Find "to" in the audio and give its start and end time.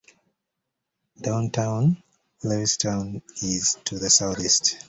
3.85-3.99